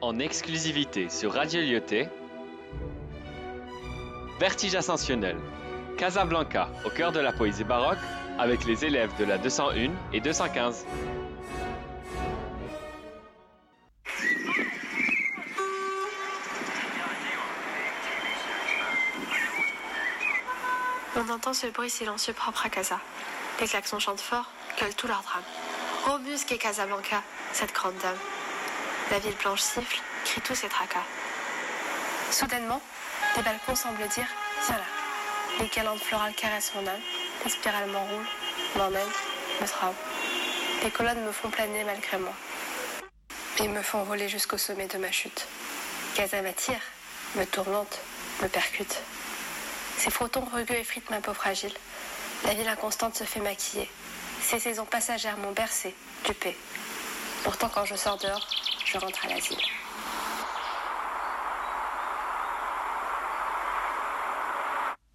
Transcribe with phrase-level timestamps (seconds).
[0.00, 2.08] en exclusivité sur Radio Lyoté.
[4.38, 5.36] Vertige ascensionnel.
[5.96, 7.98] Casablanca, au cœur de la poésie baroque,
[8.38, 10.84] avec les élèves de la 201 et 215.
[21.16, 23.00] On entend ce bruit silencieux propre à Casa.
[23.60, 25.42] Les klaxons chantent fort, gueulent tout leur drame.
[26.04, 27.22] Robuste qu'est Casablanca,
[27.52, 28.16] cette grande dame.
[29.10, 31.04] La ville blanche siffle, crie tous ses tracas.
[32.32, 32.82] Soudainement,
[33.36, 34.26] des balcons semblent dire
[34.66, 34.84] Viens là.
[35.60, 37.00] Les galantes florales caressent mon âme,
[37.44, 38.26] les spirales m'enroulent,
[38.76, 39.02] m'emmènent,
[39.60, 39.94] me trament.
[40.82, 42.32] Les colonnes me font planer malgré moi.
[43.58, 45.46] Et me font voler jusqu'au sommet de ma chute.
[46.14, 46.80] Casa m'attire,
[47.36, 48.00] me tourmente,
[48.42, 49.00] me percute.
[49.98, 51.74] Ses photons rugueux effritent ma peau fragile.
[52.44, 53.88] La ville inconstante se fait maquiller.
[54.42, 56.56] Ces saisons passagères m'ont bercé, dupé.
[57.44, 58.46] Pourtant, quand je sors dehors,
[58.96, 59.58] je rentre à l'asile.